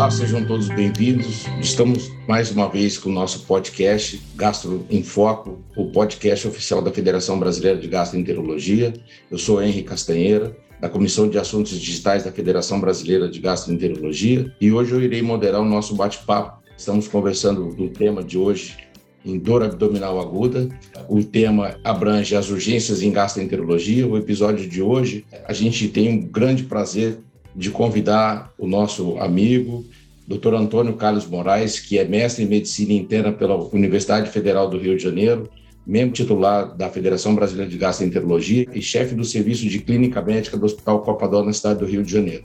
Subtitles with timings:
[0.00, 1.44] Olá, sejam todos bem-vindos.
[1.60, 6.90] Estamos mais uma vez com o nosso podcast Gastro em Foco, o podcast oficial da
[6.90, 8.94] Federação Brasileira de Gastroenterologia.
[9.30, 14.72] Eu sou Henrique Castanheira, da Comissão de Assuntos Digitais da Federação Brasileira de Gastroenterologia, e
[14.72, 16.62] hoje eu irei moderar o nosso bate-papo.
[16.74, 18.78] Estamos conversando do tema de hoje,
[19.22, 20.66] em dor abdominal aguda.
[21.10, 24.08] O tema abrange as urgências em gastroenterologia.
[24.08, 27.18] O episódio de hoje, a gente tem um grande prazer
[27.54, 29.84] de convidar o nosso amigo,
[30.30, 30.54] Dr.
[30.54, 35.02] Antônio Carlos Moraes, que é mestre em medicina interna pela Universidade Federal do Rio de
[35.02, 35.50] Janeiro,
[35.84, 40.64] membro titular da Federação Brasileira de Gastroenterologia e chefe do Serviço de Clínica Médica do
[40.64, 42.44] Hospital Copador na cidade do Rio de Janeiro.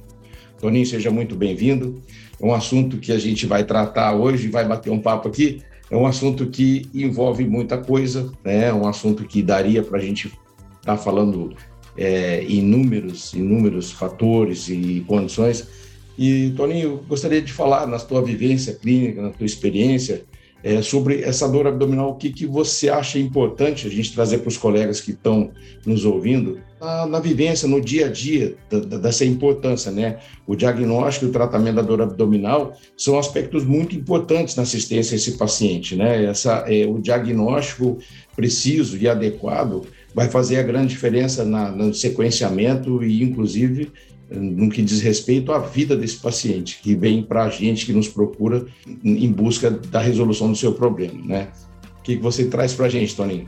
[0.60, 2.02] Toninho, seja muito bem-vindo.
[2.42, 5.62] É um assunto que a gente vai tratar hoje, vai bater um papo aqui.
[5.92, 8.70] É um assunto que envolve muita coisa, né?
[8.70, 10.40] É um assunto que daria para a gente estar
[10.82, 11.56] tá falando
[11.96, 15.85] é, inúmeros, inúmeros fatores e condições.
[16.18, 20.24] E, Toninho, gostaria de falar na tua vivência clínica, na tua experiência,
[20.66, 24.48] é, sobre essa dor abdominal, o que, que você acha importante a gente trazer para
[24.48, 25.52] os colegas que estão
[25.86, 30.18] nos ouvindo, na, na, vivência, no dia a dia, da, da, dessa importância, né?
[30.48, 35.18] O diagnóstico e o tratamento da dor abdominal são aspectos muito importantes na assistência a
[35.18, 36.26] esse paciente, né?
[36.26, 38.00] Essa, é, o diagnóstico
[38.36, 43.92] preciso e adequado vai fazer a grande diferença na, no sequenciamento e, inclusive,
[44.30, 48.08] no que diz respeito à vida desse paciente, que vem para a gente, que nos
[48.08, 48.66] procura
[49.04, 51.52] em busca da resolução do seu problema, né?
[52.00, 53.48] O que você traz para a gente, Toninho?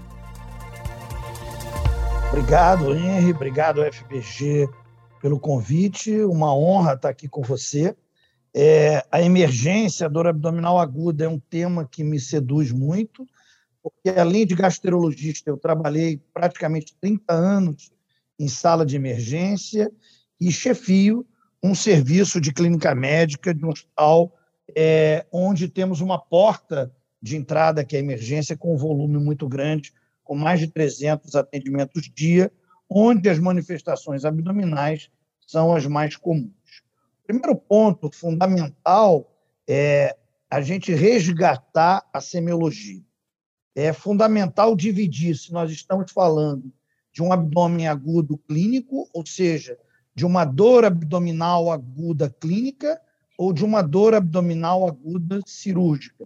[2.29, 4.67] Obrigado, Henry, obrigado, FBG,
[5.21, 7.95] pelo convite, uma honra estar aqui com você.
[8.53, 13.25] É, a emergência, a dor abdominal aguda é um tema que me seduz muito,
[13.81, 17.91] porque além de gastroenterologista, eu trabalhei praticamente 30 anos
[18.39, 19.91] em sala de emergência
[20.39, 21.25] e chefio
[21.63, 24.33] um serviço de clínica médica de um hospital
[24.75, 29.47] é, onde temos uma porta de entrada, que é a emergência, com um volume muito
[29.47, 29.93] grande,
[30.23, 32.51] com mais de 300 atendimentos dia,
[32.89, 35.09] onde as manifestações abdominais
[35.45, 36.51] são as mais comuns.
[37.25, 39.33] Primeiro ponto fundamental
[39.67, 40.15] é
[40.49, 43.01] a gente resgatar a semiologia
[43.77, 46.73] é fundamental dividir se nós estamos falando
[47.13, 49.77] de um abdômen agudo clínico, ou seja,
[50.17, 52.99] de uma dor abdominal aguda clínica
[53.37, 56.25] ou de uma dor abdominal aguda cirúrgica.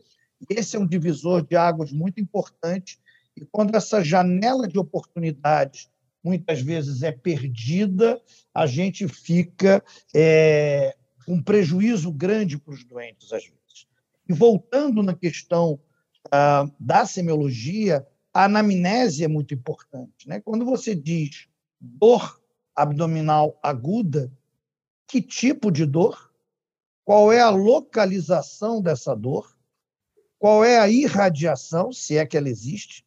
[0.49, 2.97] Esse é um divisor de águas muito importante
[3.35, 5.89] e quando essa janela de oportunidades
[6.23, 8.21] muitas vezes é perdida,
[8.53, 9.83] a gente fica
[10.15, 10.95] é,
[11.27, 13.87] um prejuízo grande para os doentes às vezes.
[14.29, 15.77] E voltando na questão
[16.27, 20.29] uh, da semiologia, a anamnese é muito importante.
[20.29, 20.39] Né?
[20.39, 22.40] Quando você diz dor
[22.75, 24.31] abdominal aguda,
[25.07, 26.31] que tipo de dor?
[27.03, 29.57] Qual é a localização dessa dor?
[30.39, 33.05] Qual é a irradiação, se é que ela existe?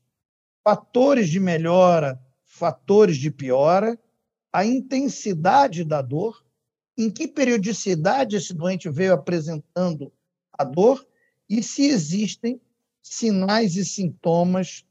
[0.62, 3.98] Fatores de melhora, fatores de piora,
[4.52, 6.44] a intensidade da dor,
[6.96, 10.12] em que periodicidade esse doente veio apresentando
[10.52, 11.04] a dor
[11.48, 12.60] e se existem
[13.02, 14.86] sinais e sintomas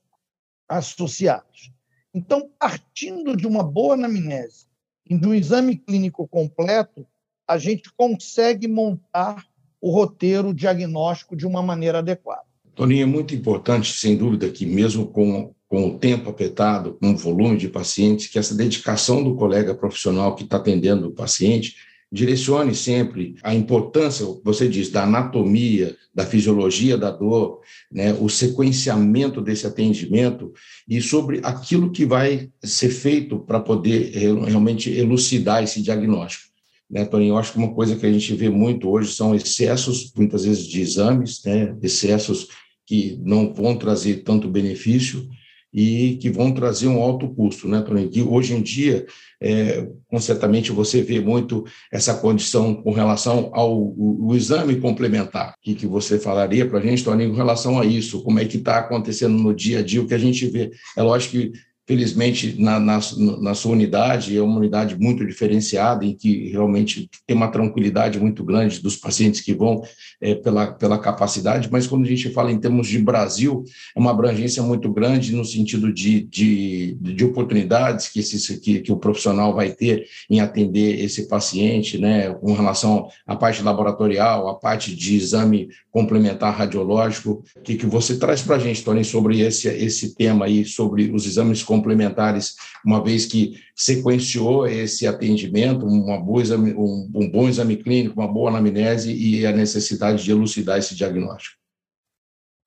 [0.67, 1.72] associados.
[2.13, 4.68] Então, partindo de uma boa anamnese
[5.09, 7.06] e de um exame clínico completo,
[7.47, 9.46] a gente consegue montar
[9.81, 12.44] o roteiro diagnóstico de uma maneira adequada.
[12.75, 17.18] Toninho, é muito importante, sem dúvida, que mesmo com, com o tempo apertado, com o
[17.18, 21.75] volume de pacientes, que essa dedicação do colega profissional que está atendendo o paciente
[22.13, 29.41] direcione sempre a importância, você diz, da anatomia, da fisiologia da dor, né, o sequenciamento
[29.41, 30.53] desse atendimento
[30.88, 36.53] e sobre aquilo que vai ser feito para poder realmente elucidar esse diagnóstico.
[36.88, 40.13] Né, Toninho, eu acho que uma coisa que a gente vê muito hoje são excessos,
[40.16, 42.50] muitas vezes, de exames, né, excessos
[42.85, 45.28] que não vão trazer tanto benefício,
[45.73, 48.07] e que vão trazer um alto custo, né, Tony?
[48.07, 49.06] Que hoje em dia,
[49.41, 49.88] é,
[50.19, 55.55] certamente você vê muito essa condição com relação ao o, o exame complementar.
[55.58, 58.22] O que, que você falaria para a gente, Tony, com relação a isso?
[58.23, 60.02] Como é que está acontecendo no dia a dia?
[60.02, 60.70] O que a gente vê?
[60.96, 61.52] É lógico que
[61.85, 63.00] felizmente, na, na,
[63.41, 68.44] na, sua unidade, é uma unidade muito diferenciada, em que realmente tem uma tranquilidade muito
[68.44, 69.82] grande dos pacientes que vão
[70.22, 73.64] é, pela, pela capacidade, mas quando a gente fala em termos de Brasil,
[73.96, 78.91] é uma abrangência muito grande no sentido de, de, de oportunidades que, esse, que, que
[78.91, 84.56] o profissional vai ter em atender esse paciente, né, com relação à parte laboratorial, à
[84.56, 87.44] parte de exame complementar radiológico.
[87.58, 91.12] O que, que você traz para a gente, Tony, sobre esse, esse tema aí, sobre
[91.12, 92.55] os exames complementares,
[92.85, 98.31] uma vez que sequenciou esse atendimento, uma boa exame, um, um bom exame clínico, uma
[98.31, 101.58] boa anamnese e a necessidade de elucidar esse diagnóstico.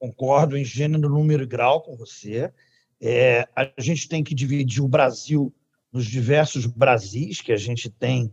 [0.00, 2.52] Concordo em gênero, número e grau com você.
[3.00, 5.54] É, a gente tem que dividir o Brasil
[5.92, 8.32] nos diversos Brasis que a gente tem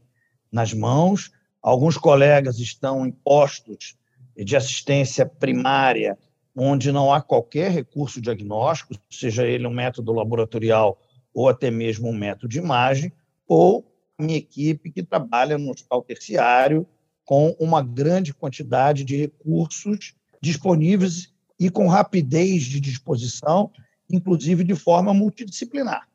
[0.51, 1.31] nas mãos.
[1.61, 3.95] Alguns colegas estão em postos
[4.35, 6.17] de assistência primária,
[6.55, 11.01] onde não há qualquer recurso diagnóstico, seja ele um método laboratorial
[11.33, 13.11] ou até mesmo um método de imagem,
[13.47, 13.85] ou
[14.19, 16.88] minha equipe que trabalha no hospital terciário
[17.25, 23.71] com uma grande quantidade de recursos disponíveis e com rapidez de disposição,
[24.09, 26.07] inclusive de forma multidisciplinar.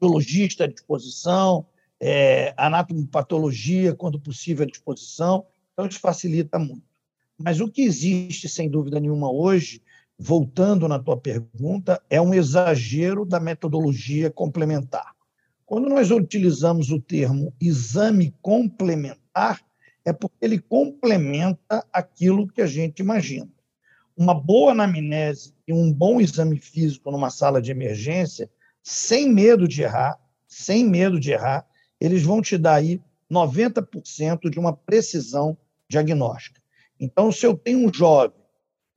[0.00, 1.66] Biologista à disposição,
[2.00, 6.93] é, anatomopatologia, quando possível, à disposição, então isso facilita muito.
[7.38, 9.82] Mas o que existe, sem dúvida nenhuma, hoje,
[10.18, 15.14] voltando na tua pergunta, é um exagero da metodologia complementar.
[15.66, 19.60] Quando nós utilizamos o termo exame complementar,
[20.04, 23.48] é porque ele complementa aquilo que a gente imagina.
[24.16, 28.48] Uma boa anamnese e um bom exame físico numa sala de emergência,
[28.82, 31.66] sem medo de errar, sem medo de errar,
[32.00, 33.00] eles vão te dar aí
[33.30, 35.56] 90% de uma precisão
[35.88, 36.63] diagnóstica.
[36.98, 38.40] Então, se eu tenho um jovem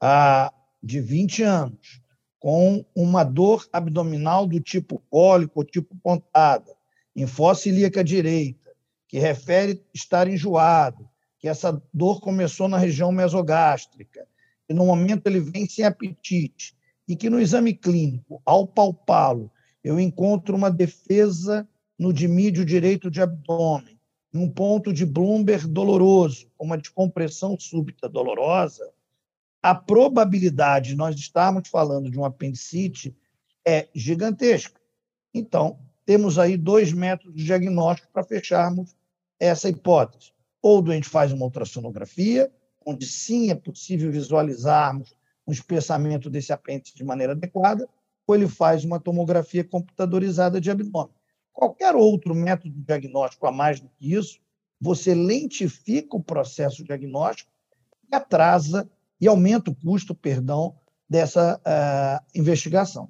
[0.01, 2.01] ah, de 20 anos
[2.39, 6.75] com uma dor abdominal do tipo cólico tipo pontada,
[7.15, 8.71] em fossa ilíaca direita,
[9.07, 11.09] que refere estar enjoado,
[11.39, 14.27] que essa dor começou na região mesogástrica,
[14.69, 16.75] e no momento ele vem sem apetite,
[17.07, 19.51] e que no exame clínico, ao palpá-lo,
[19.83, 21.67] eu encontro uma defesa
[21.97, 23.96] no dimídio direito de abdômen,
[24.38, 28.88] num ponto de Bloomberg doloroso, uma descompressão súbita dolorosa,
[29.63, 33.18] a probabilidade de nós estarmos falando de um apendicite
[33.66, 34.80] é gigantesca.
[35.34, 38.95] Então, temos aí dois métodos de diagnóstico para fecharmos
[39.39, 40.31] essa hipótese.
[40.62, 42.51] Ou o doente faz uma ultrassonografia,
[42.86, 45.16] onde sim é possível visualizarmos
[45.48, 47.89] um espessamento desse apêndice de maneira adequada,
[48.28, 51.16] ou ele faz uma tomografia computadorizada de abdômen.
[51.57, 54.38] Qualquer outro método diagnóstico a mais do que isso,
[54.80, 57.50] você lentifica o processo diagnóstico
[58.12, 58.88] e atrasa
[59.19, 60.75] e aumenta o custo, perdão,
[61.09, 63.09] dessa uh, investigação.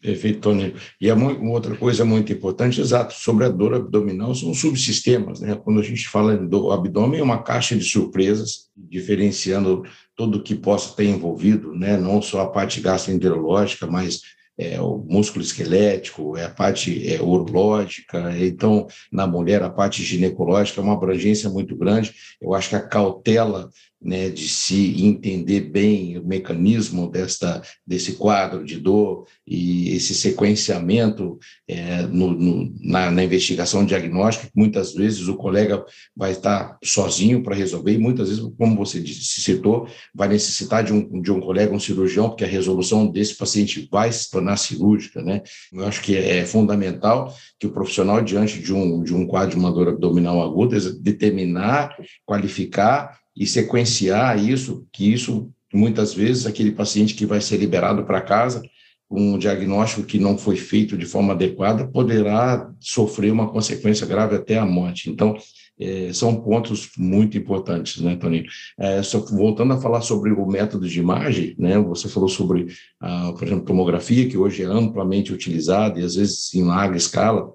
[0.00, 0.74] Perfeito, Tony.
[1.00, 5.54] E uma outra coisa muito importante, exato, sobre a dor abdominal, são subsistemas, né?
[5.54, 9.84] Quando a gente fala do abdômen, é uma caixa de surpresas, diferenciando
[10.16, 11.96] tudo o que possa ter envolvido, né?
[11.96, 18.36] Não só a parte gastroenterológica, mas é, o músculo esquelético, é a parte é, urológica,
[18.38, 22.12] então, na mulher, a parte ginecológica, é uma abrangência muito grande.
[22.40, 28.64] Eu acho que a cautela né, de se entender bem o mecanismo desta, desse quadro
[28.64, 35.36] de dor e esse sequenciamento é, no, no, na, na, investigação diagnóstica, muitas vezes o
[35.36, 35.84] colega
[36.16, 40.92] vai estar sozinho para resolver, e muitas vezes, como você disse, citou, vai necessitar de
[40.92, 45.22] um, de um colega, um cirurgião, porque a resolução desse paciente vai se tornar cirúrgica.
[45.22, 45.42] Né?
[45.72, 49.56] Eu acho que é fundamental que o profissional, diante de um, de um quadro de
[49.56, 57.14] uma dor abdominal aguda, determinar, qualificar e sequenciar isso, que isso, muitas vezes, aquele paciente
[57.14, 58.60] que vai ser liberado para casa,
[59.08, 64.58] um diagnóstico que não foi feito de forma adequada, poderá sofrer uma consequência grave até
[64.58, 65.08] a morte.
[65.08, 65.36] Então,
[65.80, 68.44] é, são pontos muito importantes, né, Toninho?
[68.76, 72.66] É, só voltando a falar sobre o método de imagem, né, você falou sobre,
[72.98, 77.52] por exemplo, tomografia, que hoje é amplamente utilizada e às vezes em larga escala,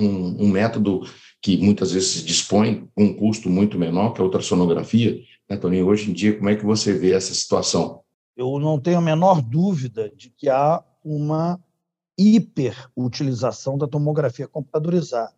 [0.00, 1.02] um, um método
[1.42, 5.20] que muitas vezes dispõe com um custo muito menor, que a ultrassonografia.
[5.50, 8.00] Né, Toninho, hoje em dia, como é que você vê essa situação?
[8.36, 11.60] Eu não tenho a menor dúvida de que há uma
[12.16, 15.34] hiperutilização da tomografia computadorizada.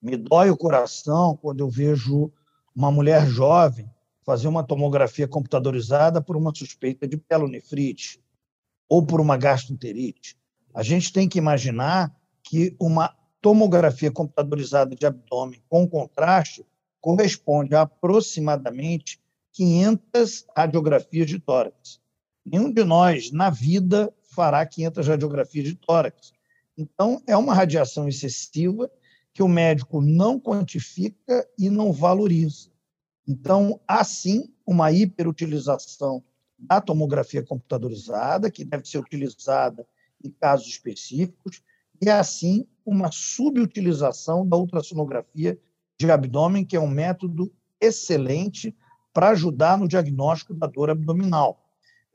[0.00, 2.32] Me dói o coração quando eu vejo
[2.74, 3.88] uma mulher jovem
[4.24, 8.20] fazer uma tomografia computadorizada por uma suspeita de pielonefrite
[8.88, 10.36] ou por uma gastroenterite.
[10.74, 13.14] A gente tem que imaginar que uma
[13.46, 16.66] tomografia computadorizada de abdômen com contraste
[17.00, 19.20] corresponde a aproximadamente
[19.52, 22.00] 500 radiografias de tórax.
[22.44, 26.32] Nenhum de nós, na vida, fará 500 radiografias de tórax.
[26.76, 28.90] Então, é uma radiação excessiva
[29.32, 32.68] que o médico não quantifica e não valoriza.
[33.28, 36.20] Então, há sim uma hiperutilização
[36.58, 39.86] da tomografia computadorizada, que deve ser utilizada
[40.24, 41.62] em casos específicos,
[42.00, 45.58] e assim uma subutilização da ultrassonografia
[45.98, 48.76] de abdômen, que é um método excelente
[49.12, 51.64] para ajudar no diagnóstico da dor abdominal.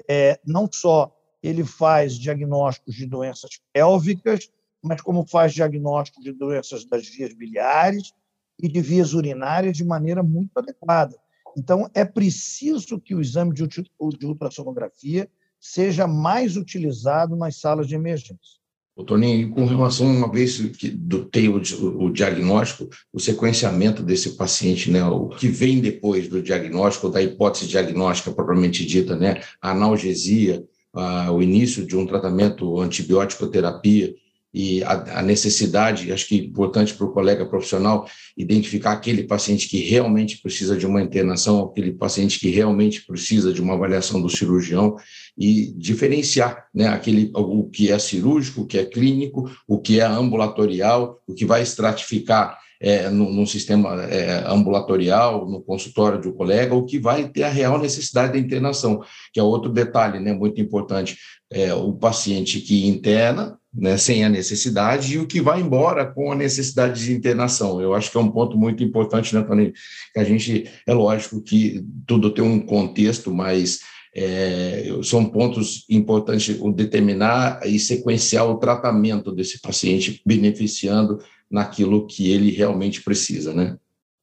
[0.08, 4.50] É, não só ele faz diagnósticos de doenças pélvicas,
[4.82, 8.14] mas como faz diagnóstico de doenças das vias biliares
[8.60, 11.18] e de vias urinárias de maneira muito adequada.
[11.58, 18.61] Então, é preciso que o exame de ultrassonografia seja mais utilizado nas salas de emergência.
[19.04, 21.62] Toninho, com relação, uma vez que do, tem o,
[22.00, 27.68] o, diagnóstico, o sequenciamento desse paciente, né, o que vem depois do diagnóstico, da hipótese
[27.68, 34.14] diagnóstica propriamente dita, né, a analgesia, a, o início de um tratamento antibiótico terapia,
[34.54, 38.06] e a, a necessidade, acho que importante para o colega profissional
[38.38, 43.62] identificar aquele paciente que realmente precisa de uma internação, aquele paciente que realmente precisa de
[43.62, 44.96] uma avaliação do cirurgião
[45.38, 50.04] e diferenciar né, aquele, o que é cirúrgico, o que é clínico, o que é
[50.04, 56.32] ambulatorial, o que vai estratificar é, no, no, sistema é, ambulatorial, no consultório de um
[56.32, 60.34] colega, o que vai ter a real necessidade da internação, que é outro detalhe né,
[60.34, 61.16] muito importante.
[61.54, 66.32] É, o paciente que interna né, sem a necessidade e o que vai embora com
[66.32, 67.80] a necessidade de internação.
[67.80, 69.74] Eu acho que é um ponto muito importante, né, Tony?
[70.14, 73.82] Que a gente, é lógico que tudo tem um contexto, mas
[74.16, 81.20] é, são pontos importantes determinar e sequenciar o tratamento desse paciente, beneficiando
[81.52, 83.78] naquilo que ele realmente precisa, né?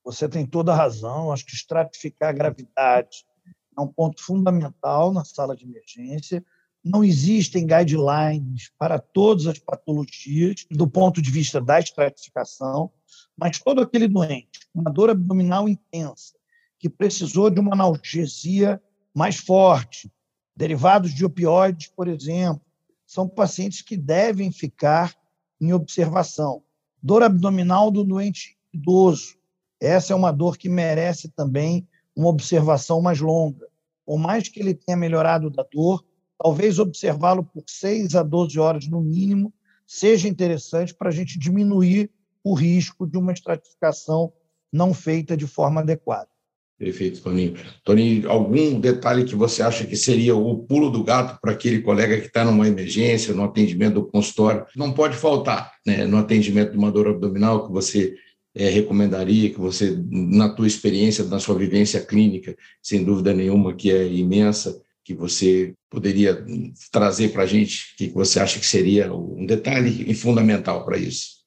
[0.04, 1.30] Você tem toda a razão.
[1.30, 3.26] Acho que estratificar a gravidade
[3.76, 6.42] é um ponto fundamental na sala de emergência
[6.85, 12.90] não existem guidelines para todas as patologias do ponto de vista da estratificação,
[13.37, 16.35] mas todo aquele doente com uma dor abdominal intensa,
[16.78, 18.80] que precisou de uma analgesia
[19.14, 20.11] mais forte,
[20.56, 22.62] derivados de opioides, por exemplo,
[23.06, 25.14] são pacientes que devem ficar
[25.61, 26.62] em observação.
[27.02, 29.37] Dor abdominal do doente idoso,
[29.81, 33.69] essa é uma dor que merece também uma observação mais longa.
[34.05, 36.05] Por mais que ele tenha melhorado da dor,
[36.37, 39.52] talvez observá-lo por 6 a 12 horas no mínimo
[39.87, 42.11] seja interessante para a gente diminuir
[42.43, 44.33] o risco de uma estratificação
[44.73, 46.28] não feita de forma adequada.
[46.78, 47.54] Perfeito, Toninho.
[47.82, 52.20] Toninho, algum detalhe que você acha que seria o pulo do gato para aquele colega
[52.20, 54.64] que está numa emergência, no atendimento do consultório?
[54.76, 56.06] Não pode faltar, né?
[56.06, 58.14] No atendimento de uma dor abdominal que você
[58.54, 63.90] é, recomendaria, que você, na tua experiência, na sua vivência clínica, sem dúvida nenhuma, que
[63.90, 66.44] é imensa, que você poderia
[66.92, 67.97] trazer para a gente?
[67.97, 71.38] Que você acha que seria um detalhe fundamental para isso?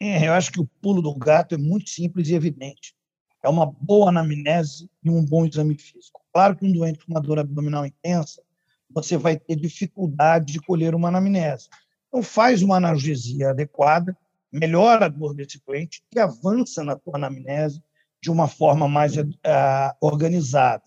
[0.00, 2.94] É, eu acho que o pulo do gato é muito simples e evidente.
[3.42, 6.22] É uma boa anamnese e um bom exame físico.
[6.32, 8.42] Claro que um doente com uma dor abdominal intensa,
[8.88, 11.68] você vai ter dificuldade de colher uma anamnese.
[12.08, 14.16] Então, faz uma analgesia adequada,
[14.52, 17.82] melhora a dor desse doente e avança na tua anamnese
[18.22, 19.22] de uma forma mais uh,
[20.00, 20.84] organizada.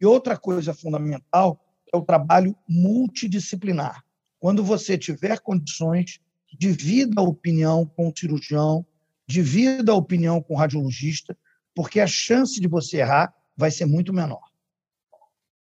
[0.00, 1.58] E outra coisa fundamental
[1.92, 4.04] é o trabalho multidisciplinar.
[4.38, 6.20] Quando você tiver condições,
[6.58, 8.84] divida a opinião com o cirurgião,
[9.26, 11.36] divida a opinião com o radiologista,
[11.74, 14.42] porque a chance de você errar vai ser muito menor.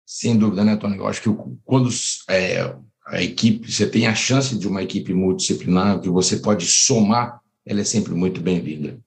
[0.05, 0.97] Sem dúvida, né, Tony?
[0.97, 1.29] Eu acho que
[1.63, 1.89] quando
[2.29, 2.75] é,
[3.07, 7.81] a equipe, você tem a chance de uma equipe multidisciplinar, que você pode somar, ela
[7.81, 8.99] é sempre muito bem-vinda.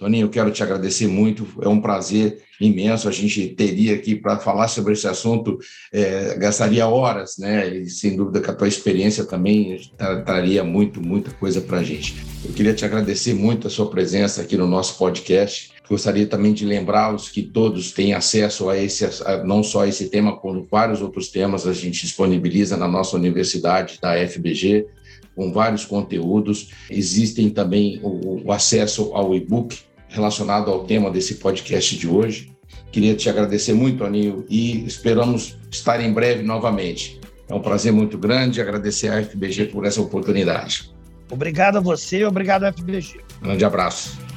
[0.00, 3.06] Toninho, eu quero te agradecer muito, é um prazer imenso.
[3.06, 5.58] A gente teria aqui para falar sobre esse assunto,
[5.92, 7.68] é, gastaria horas, né?
[7.68, 9.78] E sem dúvida que a tua experiência também
[10.24, 12.16] traria muito, muita coisa para a gente.
[12.42, 15.70] Eu queria te agradecer muito a sua presença aqui no nosso podcast.
[15.90, 20.08] Gostaria também de lembrá-los que todos têm acesso a esse, a, não só a esse
[20.08, 24.86] tema, como vários outros temas a gente disponibiliza na nossa universidade da FBG,
[25.34, 26.70] com vários conteúdos.
[26.88, 29.76] Existem também o, o acesso ao e-book
[30.08, 32.52] relacionado ao tema desse podcast de hoje.
[32.92, 37.18] Queria te agradecer muito, Aninho, e esperamos estar em breve novamente.
[37.48, 40.94] É um prazer muito grande agradecer à FBG por essa oportunidade.
[41.28, 43.18] Obrigado a você e obrigado à FBG.
[43.42, 44.29] Grande abraço.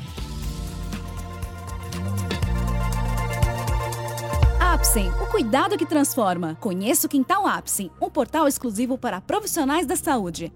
[4.94, 6.56] Apsen, o cuidado que transforma.
[6.62, 10.54] Conheça o Quintal Apsen, um portal exclusivo para profissionais da saúde.